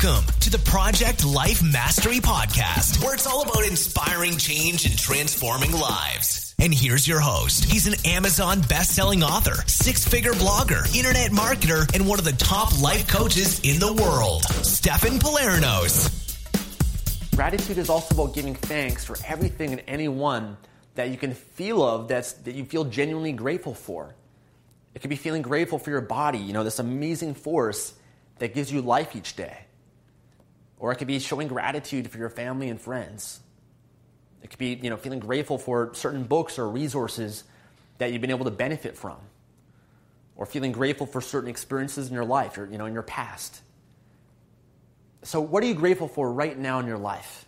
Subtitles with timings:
[0.00, 5.72] Welcome to the Project Life Mastery Podcast, where it's all about inspiring change and transforming
[5.72, 6.54] lives.
[6.60, 7.64] And here's your host.
[7.64, 13.08] He's an Amazon best-selling author, six-figure blogger, internet marketer, and one of the top life
[13.08, 16.14] coaches in the world, Stefan Palernos.
[17.34, 20.56] Gratitude is also about giving thanks for everything and anyone
[20.94, 24.14] that you can feel of that's that you feel genuinely grateful for.
[24.94, 27.94] It could be feeling grateful for your body, you know, this amazing force
[28.38, 29.64] that gives you life each day.
[30.78, 33.40] Or it could be showing gratitude for your family and friends.
[34.42, 37.44] It could be, you know, feeling grateful for certain books or resources
[37.98, 39.16] that you've been able to benefit from.
[40.36, 43.60] Or feeling grateful for certain experiences in your life or, you know, in your past.
[45.22, 47.44] So, what are you grateful for right now in your life?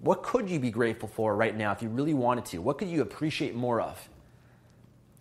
[0.00, 2.58] What could you be grateful for right now if you really wanted to?
[2.58, 4.08] What could you appreciate more of?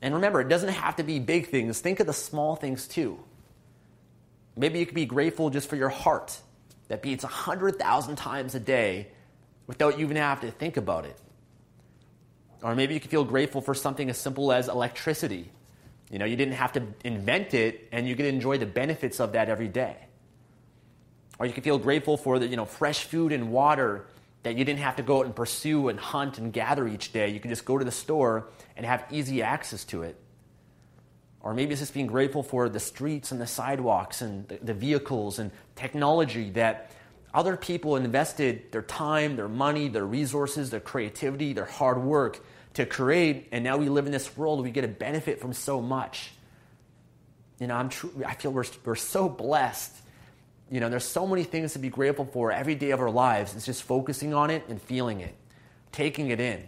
[0.02, 1.80] And remember, it doesn't have to be big things.
[1.80, 3.18] Think of the small things too.
[4.56, 6.38] Maybe you could be grateful just for your heart
[6.88, 9.08] that beats 100,000 times a day
[9.68, 11.18] without you even having to think about it.
[12.62, 15.52] Or maybe you can feel grateful for something as simple as electricity.
[16.10, 19.34] You know, you didn't have to invent it and you can enjoy the benefits of
[19.34, 19.98] that every day.
[21.40, 24.08] Or you can feel grateful for the, you know, fresh food and water
[24.44, 27.30] that you didn't have to go out and pursue and hunt and gather each day.
[27.30, 30.16] You can just go to the store and have easy access to it.
[31.48, 35.40] Or maybe it's just being grateful for the streets and the sidewalks and the, vehicles
[35.40, 36.92] and technology that
[37.34, 42.86] other people invested their time, their money, their resources, their creativity, their hard work to
[42.86, 43.48] create.
[43.54, 46.32] And now we live in this world, we get a benefit from so much.
[47.62, 49.96] You know, I'm true, I feel we're, we're so blessed.
[50.70, 53.56] You know, there's so many things to be grateful for every day of our lives.
[53.56, 55.34] It's just focusing on it and feeling it,
[55.94, 56.68] taking it in,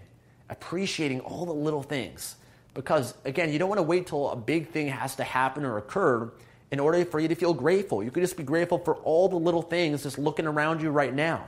[0.50, 2.38] appreciating all the little things.
[2.74, 5.78] Because, again, you don't want to wait till a big thing has to happen or
[5.78, 6.32] occur
[6.72, 8.04] in order for you to feel grateful.
[8.04, 11.14] You could just be grateful for all the little things just looking around you right
[11.14, 11.46] now.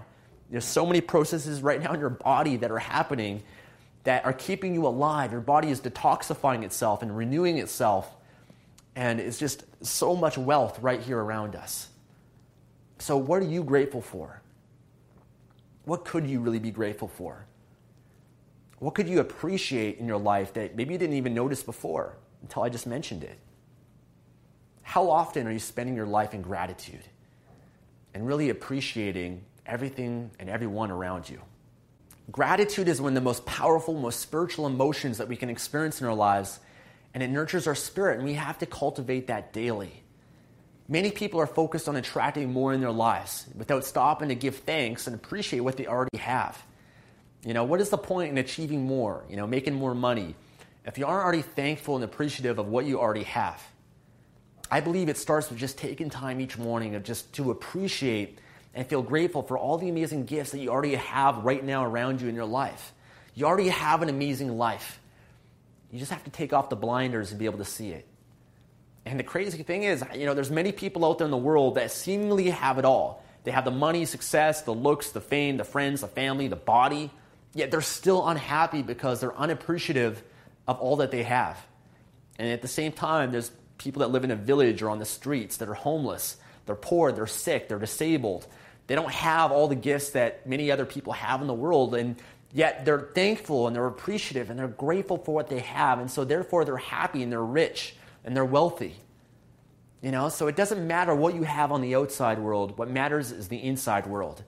[0.49, 3.43] There's so many processes right now in your body that are happening
[4.03, 5.31] that are keeping you alive.
[5.31, 8.09] Your body is detoxifying itself and renewing itself.
[8.95, 11.87] And it's just so much wealth right here around us.
[12.99, 14.41] So, what are you grateful for?
[15.85, 17.45] What could you really be grateful for?
[18.81, 22.63] What could you appreciate in your life that maybe you didn't even notice before until
[22.63, 23.37] I just mentioned it?
[24.81, 27.03] How often are you spending your life in gratitude
[28.15, 31.39] and really appreciating everything and everyone around you?
[32.31, 36.07] Gratitude is one of the most powerful, most spiritual emotions that we can experience in
[36.07, 36.59] our lives,
[37.13, 40.01] and it nurtures our spirit, and we have to cultivate that daily.
[40.87, 45.05] Many people are focused on attracting more in their lives without stopping to give thanks
[45.05, 46.59] and appreciate what they already have.
[47.43, 50.35] You know, what is the point in achieving more, you know, making more money,
[50.85, 53.61] if you aren't already thankful and appreciative of what you already have?
[54.69, 58.39] I believe it starts with just taking time each morning of just to appreciate
[58.73, 62.21] and feel grateful for all the amazing gifts that you already have right now around
[62.21, 62.93] you in your life.
[63.35, 64.99] You already have an amazing life.
[65.91, 68.07] You just have to take off the blinders and be able to see it.
[69.05, 71.75] And the crazy thing is, you know, there's many people out there in the world
[71.75, 73.25] that seemingly have it all.
[73.43, 77.09] They have the money, success, the looks, the fame, the friends, the family, the body,
[77.53, 80.23] yet they're still unhappy because they're unappreciative
[80.67, 81.57] of all that they have.
[82.39, 85.05] And at the same time, there's people that live in a village or on the
[85.05, 86.37] streets that are homeless.
[86.65, 88.47] They're poor, they're sick, they're disabled.
[88.87, 91.95] They don't have all the gifts that many other people have in the world.
[91.95, 92.15] And
[92.53, 95.99] yet they're thankful and they're appreciative and they're grateful for what they have.
[95.99, 98.95] And so therefore they're happy and they're rich and they're wealthy.
[100.01, 102.77] You know, so it doesn't matter what you have on the outside world.
[102.77, 104.43] What matters is the inside world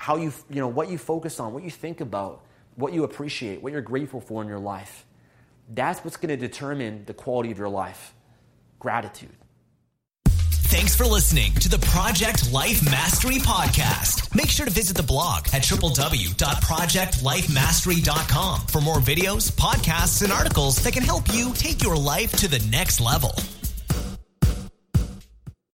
[0.00, 2.42] how you, you know, what you focus on, what you think about,
[2.76, 5.04] what you appreciate, what you're grateful for in your life.
[5.68, 8.14] That's what's going to determine the quality of your life.
[8.78, 9.28] Gratitude.
[10.24, 14.34] Thanks for listening to the Project Life Mastery Podcast.
[14.34, 20.94] Make sure to visit the blog at www.projectlifemastery.com for more videos, podcasts, and articles that
[20.94, 23.34] can help you take your life to the next level.